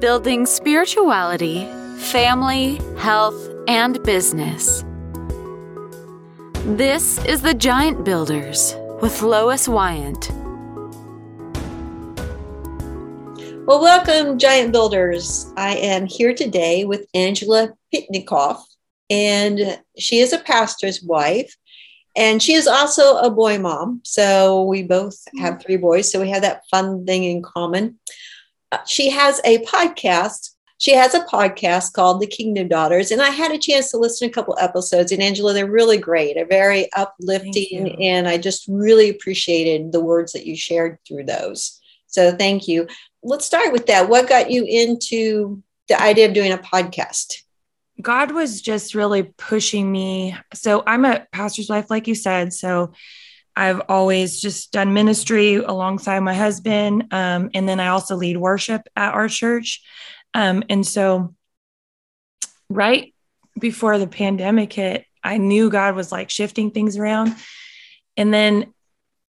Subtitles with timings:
[0.00, 1.64] building spirituality,
[1.96, 4.84] family, health, and business.
[6.76, 10.30] This is the Giant Builders with Lois Wyant.
[13.66, 15.50] Well, welcome, Giant Builders.
[15.56, 18.60] I am here today with Angela Pitnikoff,
[19.08, 21.56] and she is a pastor's wife,
[22.14, 24.02] and she is also a boy mom.
[24.04, 27.98] So we both have three boys, so we have that fun thing in common.
[28.72, 30.50] Uh, she has a podcast.
[30.78, 34.28] She has a podcast called The Kingdom Daughters, and I had a chance to listen
[34.28, 35.10] to a couple episodes.
[35.10, 36.34] And Angela, they're really great.
[36.34, 41.80] They're very uplifting, and I just really appreciated the words that you shared through those.
[42.08, 42.86] So thank you
[43.26, 44.08] let's start with that.
[44.08, 47.42] What got you into the idea of doing a podcast?
[48.00, 50.36] God was just really pushing me.
[50.54, 52.52] So I'm a pastor's wife, like you said.
[52.52, 52.92] So
[53.56, 57.06] I've always just done ministry alongside my husband.
[57.10, 59.82] Um, and then I also lead worship at our church.
[60.34, 61.34] Um, and so,
[62.68, 63.14] right
[63.58, 67.34] before the pandemic hit, I knew God was like shifting things around.
[68.16, 68.74] And then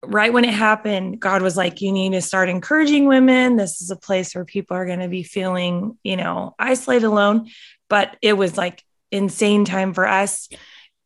[0.06, 3.58] right when it happened, God was like, you need to start encouraging women.
[3.58, 7.50] This is a place where people are going to be feeling, you know, isolated alone.
[7.90, 10.50] But it was like insane time for us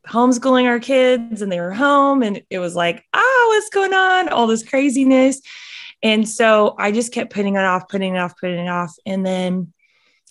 [0.08, 4.30] homeschooling our kids and they were home and it was like, ah, what's going on?
[4.30, 5.41] All this craziness.
[6.03, 8.95] And so I just kept putting it off, putting it off, putting it off.
[9.05, 9.73] And then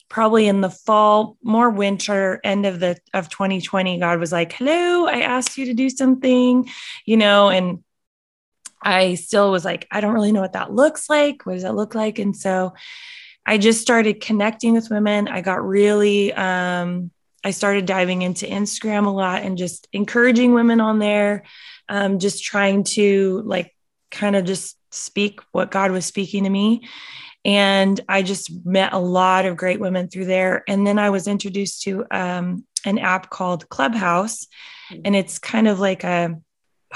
[0.08, 5.06] probably in the fall, more winter, end of the of 2020, God was like, hello,
[5.06, 6.68] I asked you to do something,
[7.04, 7.82] you know, and
[8.82, 11.44] I still was like, I don't really know what that looks like.
[11.44, 12.18] What does that look like?
[12.20, 12.74] And so
[13.44, 15.28] I just started connecting with women.
[15.28, 17.10] I got really, um,
[17.46, 21.44] I started diving into Instagram a lot and just encouraging women on there,
[21.88, 23.72] um, just trying to like
[24.10, 26.88] kind of just speak what God was speaking to me.
[27.44, 30.64] And I just met a lot of great women through there.
[30.66, 34.48] And then I was introduced to um, an app called Clubhouse.
[35.04, 36.34] And it's kind of like a,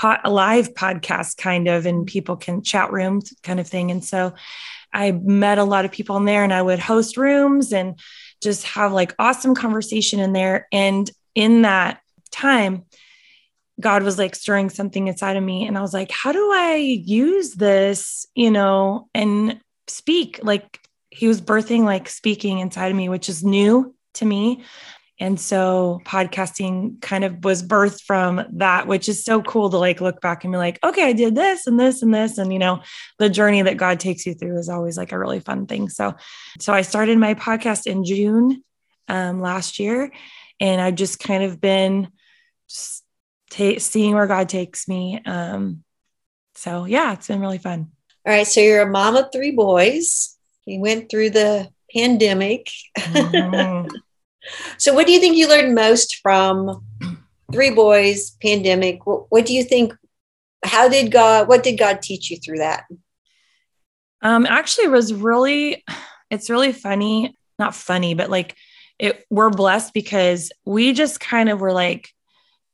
[0.02, 3.92] a live podcast kind of, and people can chat rooms kind of thing.
[3.92, 4.34] And so
[4.92, 8.00] I met a lot of people in there and I would host rooms and
[8.40, 10.66] just have like awesome conversation in there.
[10.72, 12.84] And in that time,
[13.80, 15.66] God was like stirring something inside of me.
[15.66, 20.40] And I was like, how do I use this, you know, and speak?
[20.42, 20.78] Like
[21.10, 24.64] he was birthing like speaking inside of me, which is new to me.
[25.20, 30.00] And so podcasting kind of was birthed from that, which is so cool to like
[30.00, 32.38] look back and be like, okay, I did this and this and this.
[32.38, 32.82] And, you know,
[33.18, 35.90] the journey that God takes you through is always like a really fun thing.
[35.90, 36.14] So,
[36.58, 38.64] so I started my podcast in June
[39.08, 40.10] um, last year,
[40.58, 42.08] and I've just kind of been
[42.66, 43.04] just
[43.50, 45.20] ta- seeing where God takes me.
[45.26, 45.84] Um,
[46.54, 47.90] so, yeah, it's been really fun.
[48.26, 48.46] All right.
[48.46, 50.36] So you're a mom of three boys.
[50.64, 52.70] You went through the pandemic.
[52.98, 53.88] Mm-hmm.
[54.78, 56.84] So, what do you think you learned most from
[57.52, 59.06] three boys, pandemic?
[59.06, 59.94] What, what do you think?
[60.64, 61.48] How did God?
[61.48, 62.84] What did God teach you through that?
[64.22, 65.84] Um, actually, was really,
[66.30, 67.34] it's really funny.
[67.58, 68.56] Not funny, but like
[68.98, 69.24] it.
[69.30, 72.10] We're blessed because we just kind of were like,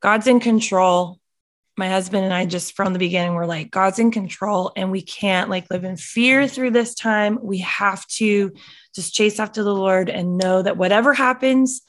[0.00, 1.19] God's in control.
[1.78, 5.03] My husband and I just from the beginning were like, God's in control, and we
[5.03, 7.38] can't like live in fear through this time.
[7.43, 8.53] We have to
[8.96, 11.82] just chase after the Lord and know that whatever happens,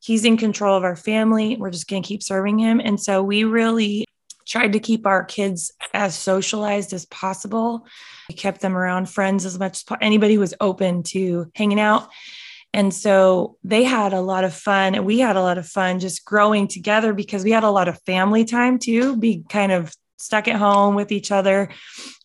[0.00, 1.56] He's in control of our family.
[1.56, 2.78] We're just going to keep serving Him.
[2.78, 4.04] And so we really
[4.46, 7.86] tried to keep our kids as socialized as possible.
[8.28, 12.10] We kept them around friends as much as anybody who was open to hanging out.
[12.74, 16.00] And so they had a lot of fun, and we had a lot of fun
[16.00, 19.94] just growing together because we had a lot of family time too, be kind of
[20.24, 21.68] stuck at home with each other.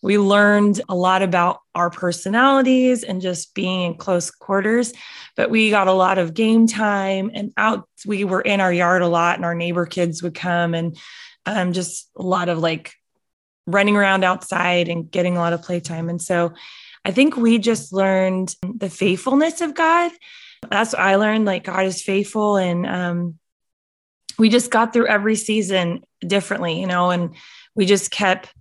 [0.02, 4.94] We learned a lot about our personalities and just being in close quarters,
[5.36, 7.88] but we got a lot of game time and out.
[8.06, 10.98] We were in our yard a lot, and our neighbor kids would come and
[11.46, 12.94] um, just a lot of like
[13.68, 16.10] running around outside and getting a lot of playtime.
[16.10, 16.54] And so
[17.06, 20.12] I think we just learned the faithfulness of God.
[20.70, 21.46] That's what I learned.
[21.46, 23.40] Like God is faithful, and um,
[24.38, 27.36] we just got through every season differently, you know, and
[27.76, 28.54] we just kept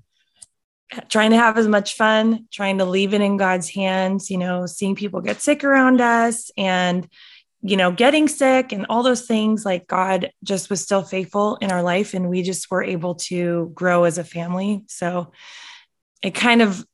[1.08, 4.66] trying to have as much fun, trying to leave it in God's hands, you know,
[4.66, 7.06] seeing people get sick around us and,
[7.60, 9.64] you know, getting sick and all those things.
[9.64, 13.70] Like God just was still faithful in our life and we just were able to
[13.74, 14.84] grow as a family.
[14.88, 15.32] So
[16.22, 16.84] it kind of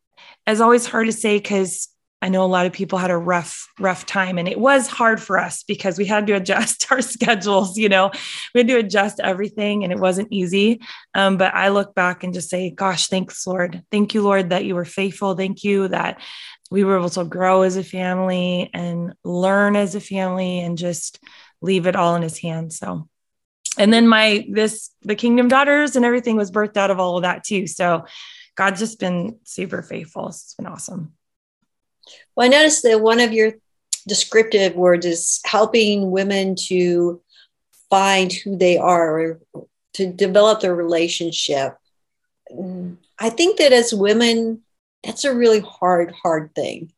[0.46, 1.88] is always hard to say because
[2.24, 5.20] I know a lot of people had a rough, rough time, and it was hard
[5.20, 7.76] for us because we had to adjust our schedules.
[7.76, 8.12] You know,
[8.54, 10.80] we had to adjust everything, and it wasn't easy.
[11.14, 13.82] Um, but I look back and just say, "Gosh, thanks, Lord.
[13.90, 15.34] Thank you, Lord, that you were faithful.
[15.34, 16.18] Thank you that
[16.70, 21.22] we were able to grow as a family and learn as a family and just
[21.60, 22.78] leave it all in his hands.
[22.78, 23.06] So,
[23.76, 27.24] and then my, this, the kingdom daughters and everything was birthed out of all of
[27.24, 27.66] that too.
[27.66, 28.06] So
[28.56, 30.28] God's just been super faithful.
[30.28, 31.12] It's been awesome.
[32.36, 33.52] Well, I noticed that one of your
[34.06, 37.20] descriptive words is helping women to
[37.90, 39.40] find who they are or
[39.94, 41.76] to develop their relationship.
[43.18, 44.62] I think that as women,
[45.02, 46.92] that's a really hard, hard thing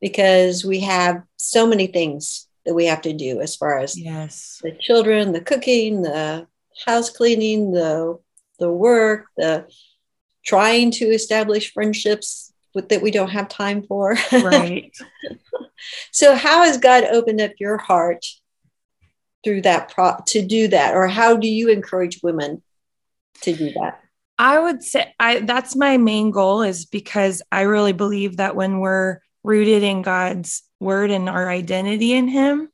[0.00, 4.60] because we have so many things that we have to do as far as yes
[4.62, 6.46] the children, the cooking, the
[6.86, 8.18] house cleaning, the
[8.58, 9.66] the work, the
[10.44, 14.16] trying to establish friendships that we don't have time for.
[14.32, 14.92] Right.
[16.12, 18.24] so how has God opened up your heart
[19.44, 22.62] through that pro- to do that or how do you encourage women
[23.42, 24.00] to do that?
[24.38, 28.80] I would say I that's my main goal is because I really believe that when
[28.80, 32.68] we're rooted in God's word and our identity in him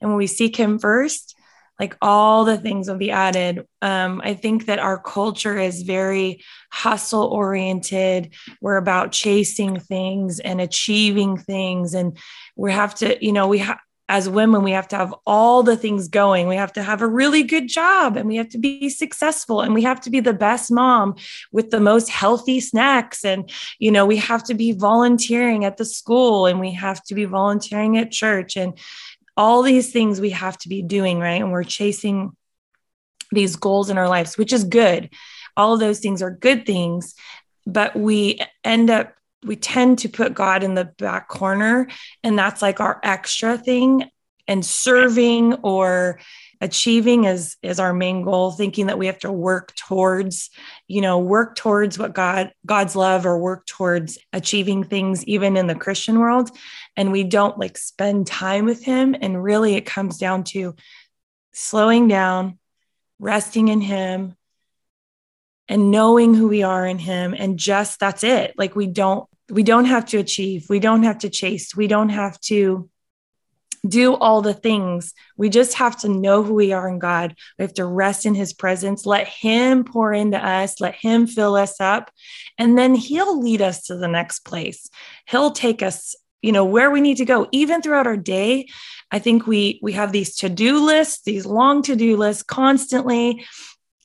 [0.00, 1.36] and when we seek him first,
[1.80, 3.66] like all the things will be added.
[3.80, 8.34] Um, I think that our culture is very hustle oriented.
[8.60, 11.94] We're about chasing things and achieving things.
[11.94, 12.18] And
[12.54, 13.78] we have to, you know, we have,
[14.10, 16.48] as women, we have to have all the things going.
[16.48, 19.72] We have to have a really good job and we have to be successful and
[19.72, 21.14] we have to be the best mom
[21.52, 23.24] with the most healthy snacks.
[23.24, 23.48] And,
[23.78, 27.24] you know, we have to be volunteering at the school and we have to be
[27.24, 28.76] volunteering at church and
[29.40, 31.40] all these things we have to be doing, right?
[31.40, 32.36] And we're chasing
[33.32, 35.08] these goals in our lives, which is good.
[35.56, 37.14] All of those things are good things,
[37.66, 41.88] but we end up we tend to put God in the back corner,
[42.22, 44.04] and that's like our extra thing.
[44.46, 46.18] And serving or
[46.60, 50.50] achieving is is our main goal thinking that we have to work towards
[50.88, 55.66] you know work towards what god god's love or work towards achieving things even in
[55.66, 56.50] the christian world.
[56.96, 59.16] And we don't like spend time with him.
[59.18, 60.74] And really it comes down to
[61.52, 62.58] slowing down
[63.18, 64.34] resting in him
[65.68, 67.34] and knowing who we are in him.
[67.36, 68.54] And just that's it.
[68.56, 72.10] Like we don't we don't have to achieve, we don't have to chase, we don't
[72.10, 72.88] have to
[73.86, 75.14] do all the things.
[75.36, 77.34] We just have to know who we are in God.
[77.58, 81.56] We have to rest in his presence, let him pour into us, let him fill
[81.56, 82.10] us up,
[82.58, 84.88] and then he'll lead us to the next place.
[85.26, 88.66] He'll take us you know where we need to go even throughout our day
[89.10, 93.44] i think we we have these to-do lists these long to-do lists constantly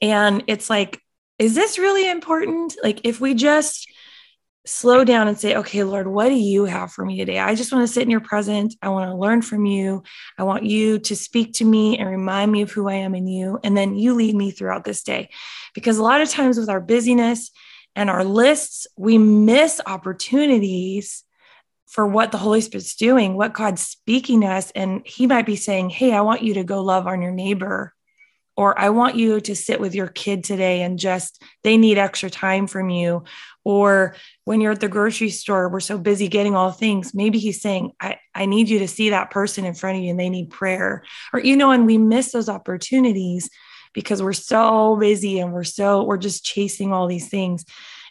[0.02, 1.00] and it's like
[1.40, 3.88] is this really important like if we just
[4.66, 7.40] slow down and say, okay, Lord, what do you have for me today?
[7.40, 8.76] I just want to sit in your presence.
[8.82, 10.04] I want to learn from you.
[10.38, 13.28] I want you to speak to me and remind me of who I am in
[13.28, 13.60] you.
[13.64, 15.30] And then you lead me throughout this day.
[15.74, 17.52] Because a lot of times with our busyness
[17.96, 21.24] and our lists, we miss opportunities
[21.88, 24.72] for what the Holy Spirit's doing, what God's speaking to us.
[24.72, 27.95] And He might be saying, hey, I want you to go love on your neighbor
[28.58, 32.30] or I want you to sit with your kid today and just they need extra
[32.30, 33.26] time from you.
[33.64, 34.16] Or
[34.46, 37.14] when you're at the grocery store, we're so busy getting all things.
[37.14, 40.12] Maybe he's saying, I, I need you to see that person in front of you
[40.12, 41.04] and they need prayer.
[41.34, 43.50] Or, you know, and we miss those opportunities
[43.94, 47.66] because we're so busy and we're so, we're just chasing all these things.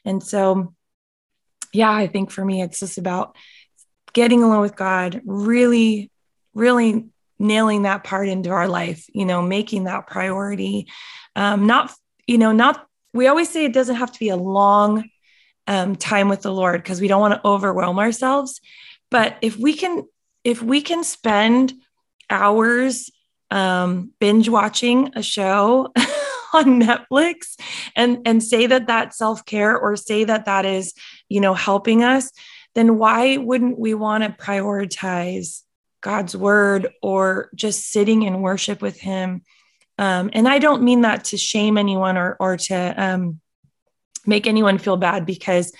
[0.04, 0.74] And so,
[1.72, 3.36] yeah, I think for me, it's just about
[4.12, 6.10] getting alone with God, really,
[6.52, 7.06] really
[7.38, 10.86] nailing that part into our life, you know, making that priority.
[11.36, 11.92] Um, not,
[12.26, 15.08] you know, not, we always say it doesn't have to be a long
[15.66, 18.60] um, time with the Lord because we don't want to overwhelm ourselves.
[19.10, 20.04] But if we can,
[20.42, 21.72] if we can spend
[22.30, 23.10] hours
[23.50, 25.92] um, binge watching a show
[26.54, 27.56] on Netflix
[27.96, 30.94] and and say that that's self care or say that that is
[31.28, 32.30] you know helping us,
[32.74, 35.63] then why wouldn't we want to prioritize
[36.04, 39.42] God's word or just sitting in worship with Him.
[39.96, 43.40] Um, and I don't mean that to shame anyone or, or to um,
[44.26, 45.72] make anyone feel bad because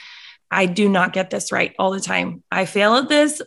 [0.51, 2.43] I do not get this right all the time.
[2.51, 3.43] I fail at this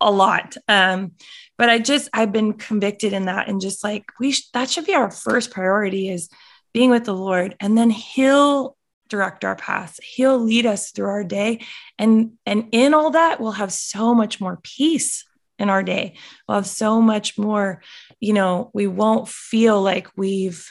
[0.00, 0.54] a lot.
[0.68, 1.12] Um,
[1.58, 4.86] but I just, I've been convicted in that and just like, we, sh- that should
[4.86, 6.28] be our first priority is
[6.72, 7.56] being with the Lord.
[7.58, 8.76] And then He'll
[9.08, 9.98] direct our paths.
[10.04, 11.64] He'll lead us through our day.
[11.98, 15.24] And, and in all that, we'll have so much more peace
[15.62, 16.16] in our day.
[16.46, 17.82] We'll have so much more,
[18.20, 20.68] you know, we won't feel like we've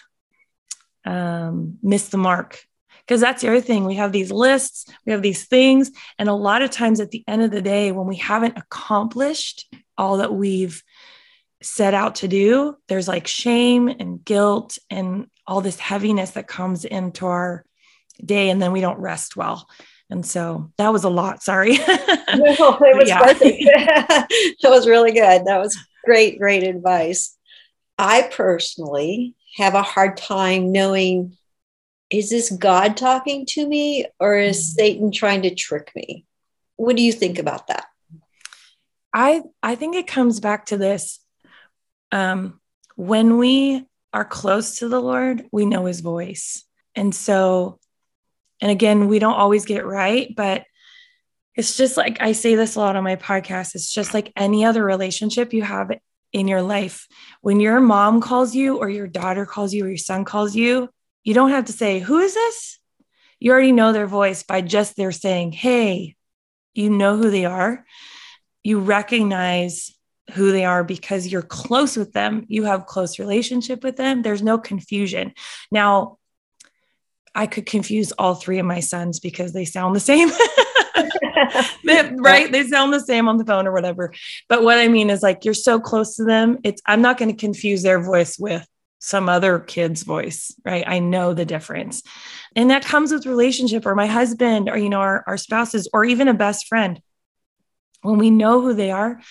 [1.05, 2.61] um, missed the mark.
[3.07, 3.85] Because that's the other thing.
[3.85, 5.91] We have these lists, we have these things.
[6.19, 9.73] And a lot of times at the end of the day, when we haven't accomplished
[9.97, 10.83] all that we've
[11.63, 16.85] set out to do, there's like shame and guilt and all this heaviness that comes
[16.85, 17.65] into our
[18.23, 18.49] day.
[18.49, 19.67] And then we don't rest well.
[20.11, 21.41] And so that was a lot.
[21.41, 21.77] Sorry.
[21.77, 23.17] no, it was yeah.
[24.61, 25.45] that was really good.
[25.45, 27.37] That was great, great advice.
[27.97, 31.37] I personally have a hard time knowing
[32.09, 34.79] is this God talking to me or is mm-hmm.
[34.79, 36.25] Satan trying to trick me?
[36.75, 37.85] What do you think about that?
[39.13, 41.19] I I think it comes back to this.
[42.11, 42.59] Um,
[42.95, 46.65] when we are close to the Lord, we know his voice.
[46.95, 47.79] And so,
[48.61, 50.63] and again, we don't always get right, but
[51.55, 53.75] it's just like I say this a lot on my podcast.
[53.75, 55.91] It's just like any other relationship you have
[56.31, 57.07] in your life.
[57.41, 60.89] When your mom calls you, or your daughter calls you, or your son calls you,
[61.23, 62.79] you don't have to say, Who is this?
[63.39, 66.15] You already know their voice by just their saying, Hey,
[66.73, 67.85] you know who they are.
[68.63, 69.91] You recognize
[70.33, 74.41] who they are because you're close with them you have close relationship with them there's
[74.41, 75.33] no confusion
[75.71, 76.17] now
[77.35, 80.29] i could confuse all three of my sons because they sound the same.
[82.21, 82.51] Right?
[82.51, 84.13] They sound the same on the phone or whatever.
[84.47, 87.31] But what i mean is like you're so close to them it's i'm not going
[87.31, 88.67] to confuse their voice with
[88.99, 90.83] some other kid's voice right?
[90.85, 92.03] I know the difference.
[92.55, 96.05] And that comes with relationship or my husband or you know our, our spouses or
[96.05, 97.01] even a best friend.
[98.01, 99.21] When we know who they are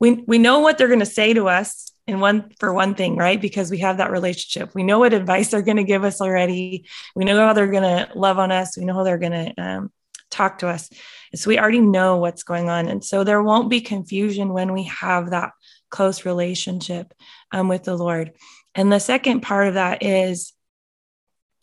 [0.00, 3.16] we we know what they're going to say to us in one for one thing
[3.16, 3.40] right?
[3.40, 4.74] Because we have that relationship.
[4.74, 6.86] We know what advice they're going to give us already.
[7.14, 8.76] We know how they're going to love on us.
[8.76, 9.92] We know how they're going to um,
[10.30, 10.90] talk to us.
[11.32, 12.88] And so we already know what's going on.
[12.88, 15.52] And so there won't be confusion when we have that
[15.90, 17.14] close relationship
[17.52, 18.32] um, with the lord.
[18.74, 20.52] And the second part of that is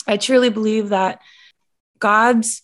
[0.10, 1.20] i truly believe that
[2.00, 2.62] god's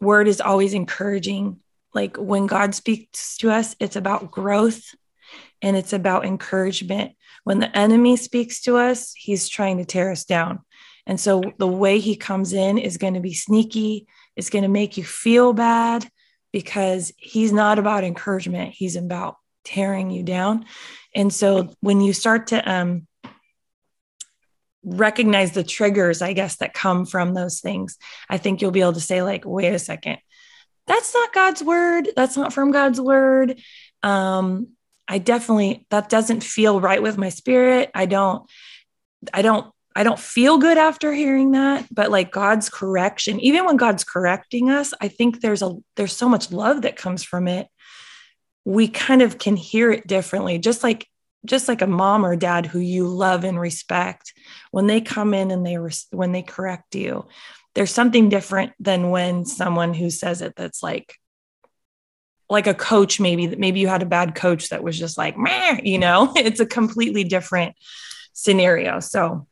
[0.00, 1.60] word is always encouraging.
[1.94, 4.82] Like when God speaks to us, it's about growth
[5.62, 7.12] and it's about encouragement.
[7.44, 10.60] When the enemy speaks to us, he's trying to tear us down.
[11.06, 14.68] And so the way he comes in is going to be sneaky, it's going to
[14.68, 16.08] make you feel bad
[16.52, 20.66] because he's not about encouragement, he's about tearing you down.
[21.14, 23.06] And so when you start to um,
[24.84, 27.98] recognize the triggers, I guess, that come from those things,
[28.28, 30.18] I think you'll be able to say, like, wait a second,
[30.86, 32.08] that's not God's word.
[32.16, 33.60] That's not from God's word.
[34.02, 34.68] Um,
[35.10, 37.90] I definitely that doesn't feel right with my spirit.
[37.94, 38.48] I don't,
[39.34, 41.86] I don't, I don't feel good after hearing that.
[41.92, 46.28] But like God's correction, even when God's correcting us, I think there's a there's so
[46.28, 47.66] much love that comes from it.
[48.64, 51.08] We kind of can hear it differently, just like
[51.44, 54.32] just like a mom or dad who you love and respect
[54.70, 55.76] when they come in and they
[56.10, 57.26] when they correct you
[57.74, 61.16] there's something different than when someone who says it that's like
[62.50, 65.38] like a coach maybe that maybe you had a bad coach that was just like
[65.38, 66.32] Meh, you know?
[66.36, 67.76] It's a completely different
[68.32, 69.00] scenario.
[69.00, 69.46] So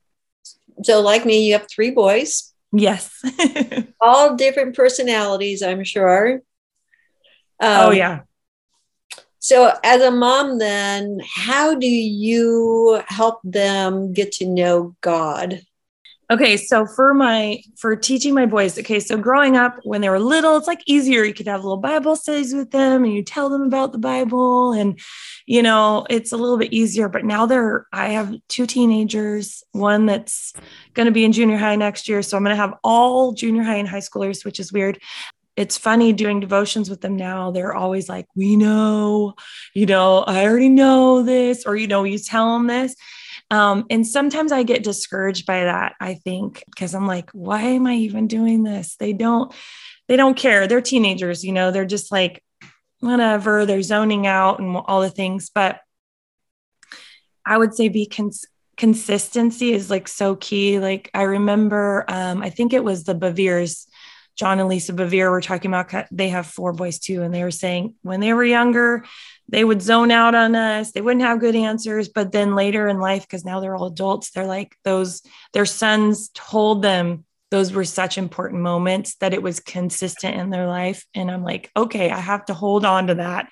[0.83, 2.53] so like me you have three boys.
[2.73, 3.23] Yes.
[4.01, 6.43] All different personalities i'm sure.
[7.61, 8.21] Um, oh yeah.
[9.39, 15.63] So as a mom then how do you help them get to know god
[16.31, 20.19] Okay, so for my for teaching my boys, okay, so growing up when they were
[20.19, 21.25] little, it's like easier.
[21.25, 24.73] You could have little Bible studies with them and you tell them about the Bible
[24.73, 25.01] and
[25.47, 30.05] you know, it's a little bit easier, but now they're I have two teenagers, one
[30.05, 30.53] that's
[30.93, 33.63] going to be in junior high next year, so I'm going to have all junior
[33.63, 35.01] high and high schoolers, which is weird.
[35.57, 37.51] It's funny doing devotions with them now.
[37.53, 39.35] They're always like, "We know,
[39.75, 42.95] you know, I already know this," or you know, you tell them this
[43.51, 47.87] um, and sometimes I get discouraged by that, I think, because I'm like, why am
[47.87, 48.97] I even doing this?
[48.97, 49.53] They don't,
[50.07, 50.67] they don't care.
[50.67, 52.43] They're teenagers, you know, they're just like,
[53.01, 55.51] whatever, they're zoning out and all the things.
[55.55, 55.81] But
[57.47, 60.79] I would say be cons- consistency is like so key.
[60.79, 63.87] Like I remember, um, I think it was the Bevere's
[64.39, 67.51] John and Lisa Bevere were talking about they have four boys too, and they were
[67.51, 69.05] saying when they were younger,
[69.49, 70.93] they would zone out on us.
[70.93, 74.31] They wouldn't have good answers, but then later in life, because now they're all adults,
[74.31, 75.23] they're like those.
[75.53, 80.67] Their sons told them those were such important moments that it was consistent in their
[80.67, 81.05] life.
[81.15, 83.49] And i'm like okay i have to hold on to that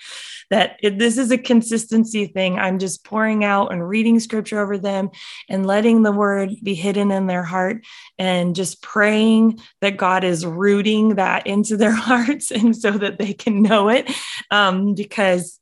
[0.51, 2.59] that this is a consistency thing.
[2.59, 5.11] I'm just pouring out and reading scripture over them
[5.49, 7.85] and letting the word be hidden in their heart
[8.19, 13.33] and just praying that god is rooting that into their hearts and so that they
[13.33, 14.11] can know it
[14.51, 15.59] um, because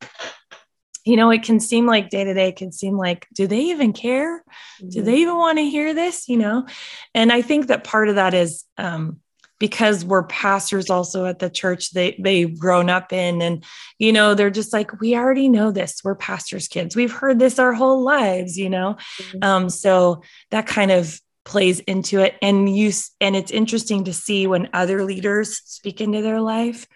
[1.04, 3.92] you know, it can seem like day to day can seem like, do they even
[3.92, 4.38] care?
[4.38, 4.88] Mm-hmm.
[4.88, 6.28] Do they even want to hear this?
[6.28, 6.66] You know,
[7.14, 9.20] and I think that part of that is um,
[9.58, 13.64] because we're pastors also at the church they they've grown up in, and
[13.98, 16.00] you know, they're just like, we already know this.
[16.02, 16.96] We're pastors' kids.
[16.96, 18.56] We've heard this our whole lives.
[18.56, 19.44] You know, mm-hmm.
[19.44, 24.46] um, so that kind of plays into it and you and it's interesting to see
[24.46, 26.86] when other leaders speak into their life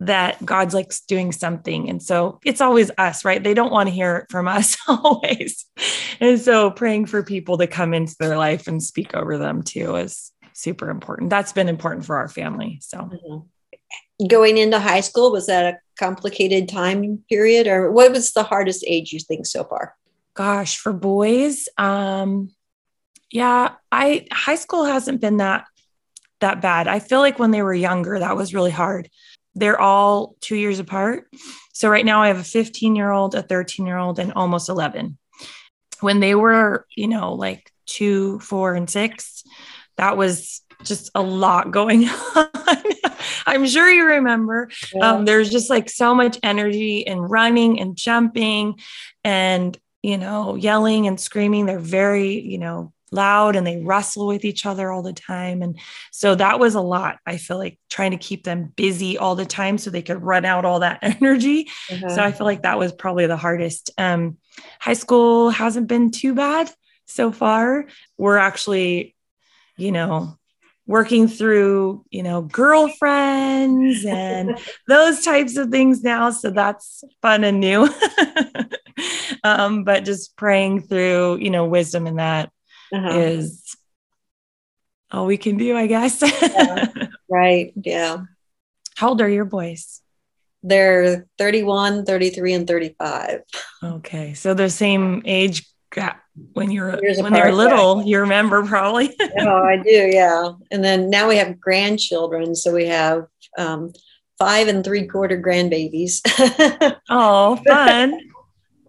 [0.00, 1.88] that God's like doing something.
[1.90, 3.42] And so it's always us, right?
[3.42, 5.66] They don't want to hear it from us always.
[6.20, 9.96] And so praying for people to come into their life and speak over them too
[9.96, 11.30] is super important.
[11.30, 12.78] That's been important for our family.
[12.80, 14.26] So mm-hmm.
[14.26, 18.84] going into high school, was that a complicated time period or what was the hardest
[18.86, 19.96] age you think so far?
[20.34, 22.50] Gosh, for boys, um,
[23.30, 25.66] yeah, I high school hasn't been that
[26.40, 26.86] that bad.
[26.86, 29.10] I feel like when they were younger, that was really hard.
[29.54, 31.28] They're all two years apart.
[31.72, 34.68] So right now I have a 15 year old, a 13 year old, and almost
[34.68, 35.18] 11.
[36.00, 39.42] When they were, you know, like two, four, and six,
[39.96, 42.48] that was just a lot going on.
[43.46, 44.70] I'm sure you remember.
[44.94, 45.12] Yeah.
[45.12, 48.78] Um, there's just like so much energy and running and jumping
[49.24, 51.66] and, you know, yelling and screaming.
[51.66, 55.62] They're very, you know, loud and they wrestle with each other all the time.
[55.62, 55.78] And
[56.10, 57.18] so that was a lot.
[57.26, 60.44] I feel like trying to keep them busy all the time so they could run
[60.44, 61.68] out all that energy.
[61.90, 62.08] Uh-huh.
[62.08, 63.90] So I feel like that was probably the hardest.
[63.98, 64.38] Um,
[64.78, 66.70] high school hasn't been too bad
[67.06, 67.86] so far.
[68.16, 69.14] We're actually,
[69.76, 70.38] you know,
[70.88, 76.30] working through, you know, girlfriends and those types of things now.
[76.30, 77.88] So that's fun and new.
[79.44, 82.50] um, but just praying through, you know, wisdom in that
[82.92, 83.18] uh-huh.
[83.18, 83.76] is
[85.10, 86.22] all we can do, I guess.
[86.42, 86.86] yeah,
[87.28, 87.72] right.
[87.76, 88.24] Yeah.
[88.96, 90.00] How old are your boys?
[90.62, 93.40] They're 31, 33, and 35.
[93.82, 94.34] Okay.
[94.34, 98.06] So the same age gap when you're Years when apart, they're little, yeah.
[98.06, 99.16] you remember probably.
[99.38, 100.50] oh, I do, yeah.
[100.70, 102.54] And then now we have grandchildren.
[102.54, 103.26] So we have
[103.56, 103.92] um,
[104.38, 106.20] five and three quarter grandbabies.
[107.08, 108.20] oh, fun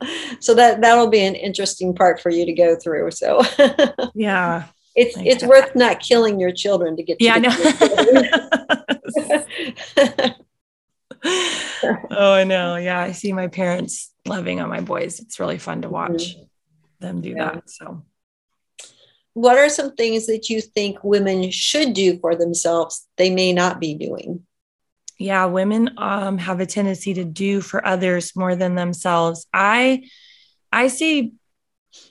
[0.40, 3.12] so that that'll be an interesting part for you to go through.
[3.12, 3.42] So
[4.16, 4.66] yeah,
[4.96, 7.20] it's it's worth not killing your children to get.
[7.20, 7.56] To yeah, I know.
[12.12, 12.76] oh, I know.
[12.76, 15.20] Yeah, I see my parents loving on my boys.
[15.20, 16.44] It's really fun to watch mm-hmm.
[17.00, 17.54] them do yeah.
[17.54, 17.70] that.
[17.70, 18.04] So,
[19.34, 23.80] what are some things that you think women should do for themselves they may not
[23.80, 24.46] be doing?
[25.20, 29.46] Yeah women um, have a tendency to do for others more than themselves.
[29.54, 30.10] I
[30.72, 31.34] i see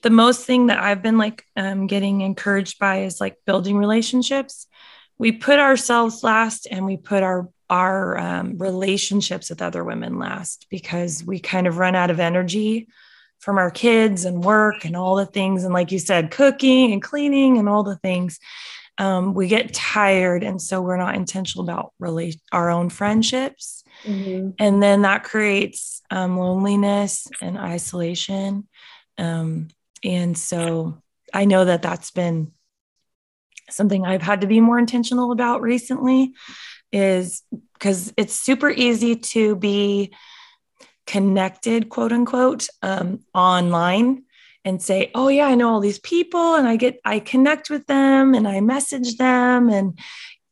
[0.03, 4.67] the most thing that i've been like um, getting encouraged by is like building relationships.
[5.17, 10.67] We put ourselves last and we put our our um, relationships with other women last
[10.71, 12.89] because we kind of run out of energy
[13.39, 17.03] from our kids and work and all the things and like you said cooking and
[17.03, 18.39] cleaning and all the things
[18.99, 23.85] um, we get tired and so we're not intentional about really our own friendships.
[24.05, 24.51] Mm-hmm.
[24.61, 28.69] and then that creates um, loneliness and isolation.
[29.19, 29.71] Um,
[30.05, 31.03] and so
[31.35, 32.53] i know that that's been
[33.71, 36.33] something i've had to be more intentional about recently
[36.93, 37.43] is
[37.75, 40.13] because it's super easy to be
[41.07, 44.25] connected quote unquote um, online
[44.65, 47.87] and say, "Oh yeah, I know all these people and I get I connect with
[47.87, 49.99] them and I message them and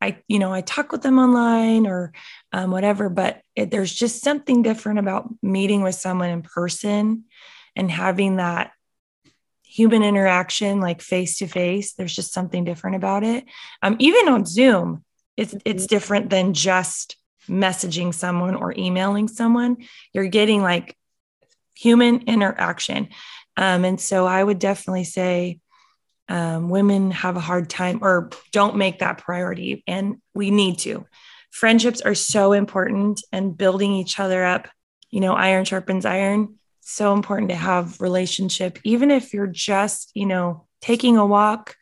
[0.01, 2.12] I you know, I talk with them online or
[2.53, 7.25] um, whatever, but it, there's just something different about meeting with someone in person
[7.75, 8.73] and having that
[9.62, 13.45] human interaction like face to face there's just something different about it.
[13.83, 15.05] Um, even on zoom
[15.37, 15.95] it's it's mm-hmm.
[15.95, 17.16] different than just
[17.49, 19.77] messaging someone or emailing someone.
[20.12, 20.97] You're getting like
[21.75, 23.09] human interaction
[23.57, 25.61] um, and so I would definitely say
[26.29, 29.83] um, women have a hard time or don't make that priority.
[29.87, 31.07] And we need to.
[31.51, 34.69] Friendships are so important and building each other up.
[35.11, 36.57] You know, iron sharpens iron.
[36.81, 41.77] So important to have relationship, even if you're just, you know, taking a walk.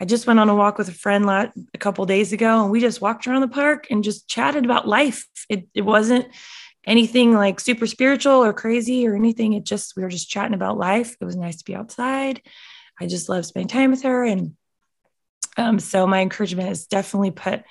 [0.00, 2.80] I just went on a walk with a friend a couple days ago, and we
[2.80, 5.26] just walked around the park and just chatted about life.
[5.48, 6.26] It, it wasn't
[6.86, 9.52] anything like super spiritual or crazy or anything.
[9.52, 11.16] It just, we were just chatting about life.
[11.20, 12.42] It was nice to be outside.
[13.00, 14.24] I just love spending time with her.
[14.24, 14.56] And
[15.56, 17.62] um, so my encouragement is definitely put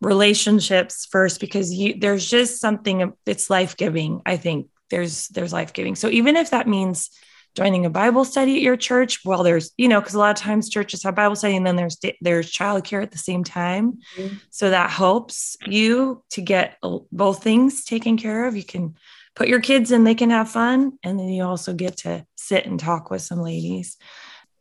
[0.00, 4.22] relationships first because you, there's just something, it's life giving.
[4.26, 5.96] I think there's, there's life giving.
[5.96, 7.10] So even if that means
[7.56, 9.24] joining a Bible study at your church.
[9.24, 11.76] Well, there's, you know, because a lot of times churches have Bible study and then
[11.76, 13.98] there's there's childcare at the same time.
[14.16, 14.36] Mm-hmm.
[14.50, 16.78] So that helps you to get
[17.10, 18.56] both things taken care of.
[18.56, 18.94] You can
[19.34, 22.66] put your kids in, they can have fun, and then you also get to sit
[22.66, 23.96] and talk with some ladies.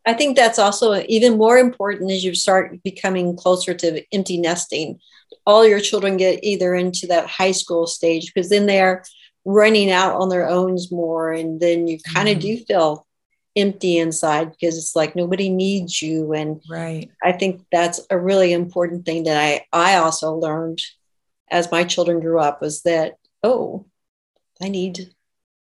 [0.06, 5.00] I think that's also even more important as you start becoming closer to empty nesting.
[5.46, 9.04] All your children get either into that high school stage because then they're
[9.46, 12.58] running out on their own more and then you kind of mm-hmm.
[12.58, 13.08] do feel
[13.56, 18.52] empty inside because it's like nobody needs you and right i think that's a really
[18.52, 20.82] important thing that i i also learned
[21.50, 23.86] as my children grew up was that oh
[24.62, 25.10] i need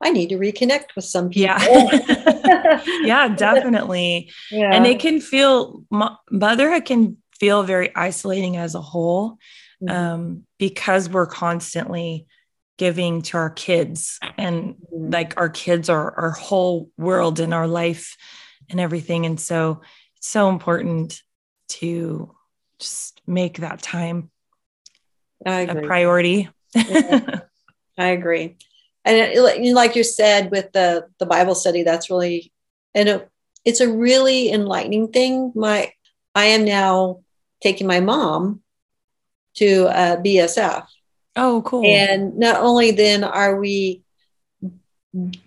[0.01, 4.73] i need to reconnect with some people yeah yeah definitely yeah.
[4.73, 5.83] and it can feel
[6.31, 9.37] motherhood can feel very isolating as a whole
[9.83, 9.89] mm-hmm.
[9.89, 12.25] um, because we're constantly
[12.77, 15.11] giving to our kids and mm-hmm.
[15.11, 18.15] like our kids are our whole world and our life
[18.69, 19.25] and everything.
[19.25, 19.81] And so
[20.15, 21.21] it's so important
[21.69, 22.35] to
[22.79, 24.29] just make that time
[25.45, 26.49] a priority.
[26.73, 27.41] Yeah.
[27.97, 28.57] i agree.
[29.05, 32.51] And it, like you said with the the bible study that's really
[32.93, 33.29] and it,
[33.65, 35.51] it's a really enlightening thing.
[35.55, 35.91] My
[36.35, 37.21] i am now
[37.61, 38.61] taking my mom
[39.55, 40.85] to uh, bsf
[41.37, 41.85] Oh, cool.
[41.85, 44.03] And not only then are we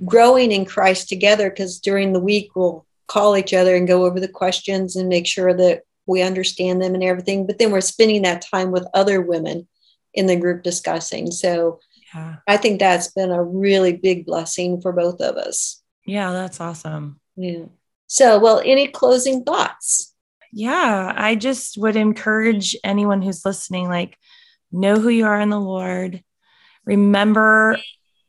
[0.05, 4.20] growing in Christ together, because during the week we'll call each other and go over
[4.20, 7.46] the questions and make sure that we understand them and everything.
[7.46, 9.68] But then we're spending that time with other women
[10.14, 11.31] in the group discussing.
[11.31, 11.81] So
[12.14, 12.37] yeah.
[12.48, 15.83] I think that's been a really big blessing for both of us.
[16.07, 17.20] Yeah, that's awesome.
[17.37, 17.66] Yeah.
[18.07, 20.14] So, well, any closing thoughts?
[20.53, 24.16] Yeah, I just would encourage anyone who's listening like,
[24.72, 26.22] know who you are in the Lord.
[26.85, 27.78] Remember,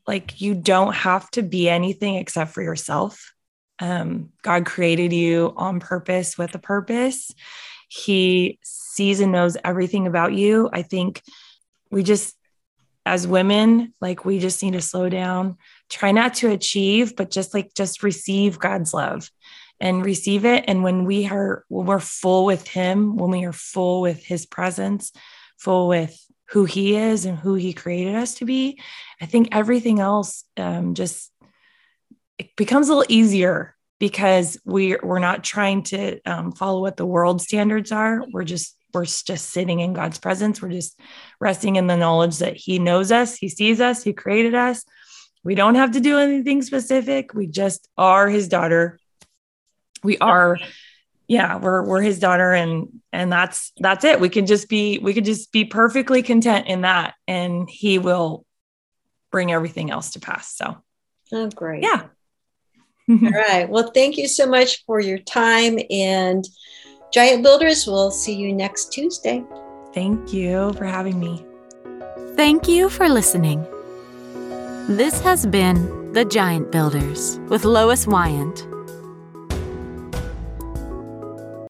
[0.07, 3.33] like, you don't have to be anything except for yourself.
[3.79, 7.31] Um, God created you on purpose with a purpose.
[7.87, 10.69] He sees and knows everything about you.
[10.71, 11.21] I think
[11.89, 12.35] we just,
[13.05, 15.57] as women, like, we just need to slow down,
[15.89, 19.29] try not to achieve, but just like, just receive God's love
[19.79, 20.65] and receive it.
[20.67, 24.45] And when we are, when we're full with Him, when we are full with His
[24.45, 25.11] presence,
[25.57, 26.15] full with
[26.51, 28.79] who he is and who he created us to be,
[29.21, 31.31] I think everything else um, just
[32.37, 37.05] it becomes a little easier because we we're not trying to um, follow what the
[37.05, 38.23] world standards are.
[38.31, 40.61] We're just we're just sitting in God's presence.
[40.61, 40.99] We're just
[41.39, 44.83] resting in the knowledge that He knows us, He sees us, He created us.
[45.43, 47.33] We don't have to do anything specific.
[47.33, 48.99] We just are His daughter.
[50.03, 50.57] We are
[51.31, 54.19] yeah we're we're his daughter and and that's that's it.
[54.19, 58.45] We can just be we could just be perfectly content in that and he will
[59.31, 60.53] bring everything else to pass.
[60.53, 60.75] So
[61.31, 61.83] oh great.
[61.83, 62.07] yeah.
[63.09, 63.69] All right.
[63.69, 66.45] Well thank you so much for your time and
[67.13, 69.41] giant builders we'll see you next tuesday.
[69.93, 71.45] Thank you for having me.
[72.35, 73.65] Thank you for listening.
[74.89, 78.67] This has been the giant builders with lois wyant